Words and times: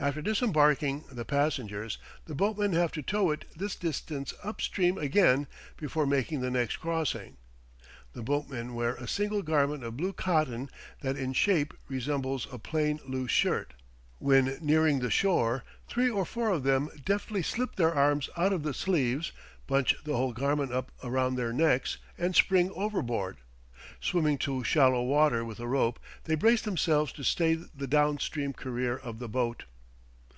After 0.00 0.22
disembarking 0.22 1.06
the 1.10 1.24
passengers, 1.24 1.98
the 2.26 2.34
boatmen 2.36 2.72
have 2.72 2.92
to 2.92 3.02
tow 3.02 3.32
it 3.32 3.46
this 3.56 3.74
distance 3.74 4.32
up 4.44 4.60
stream 4.60 4.96
again 4.96 5.48
before 5.76 6.06
making 6.06 6.40
the 6.40 6.52
next 6.52 6.76
crossing. 6.76 7.36
The 8.12 8.22
boatmen 8.22 8.76
wear 8.76 8.94
a 8.94 9.08
single 9.08 9.42
garment 9.42 9.82
of 9.82 9.96
blue 9.96 10.12
cotton 10.12 10.70
that 11.00 11.16
in 11.16 11.32
shape 11.32 11.74
resembles 11.88 12.46
a 12.52 12.60
plain 12.60 13.00
loose 13.08 13.32
shirt. 13.32 13.74
When 14.20 14.56
nearing 14.60 15.00
the 15.00 15.10
shore, 15.10 15.64
three 15.88 16.08
or 16.08 16.24
four 16.24 16.50
of 16.50 16.62
them 16.62 16.90
deftly 17.04 17.42
slip 17.42 17.74
their 17.74 17.92
arms 17.92 18.30
out 18.36 18.52
of 18.52 18.62
the 18.62 18.74
sleeves, 18.74 19.32
bunch 19.66 19.96
the 20.04 20.16
whole 20.16 20.32
garment 20.32 20.70
up 20.72 20.92
around 21.02 21.34
their 21.34 21.52
necks, 21.52 21.96
and 22.16 22.36
spring 22.36 22.70
overboard. 22.76 23.38
Swimming 24.00 24.38
to 24.38 24.62
shallow 24.62 25.02
water 25.02 25.44
with 25.44 25.58
a 25.58 25.66
rope, 25.66 25.98
they 26.22 26.36
brace 26.36 26.62
themselves 26.62 27.10
to 27.10 27.24
stay 27.24 27.54
the 27.54 27.88
down 27.88 28.20
stream 28.20 28.52
career 28.52 28.96
of 28.96 29.18
the 29.18 29.28
boat. 29.28 29.64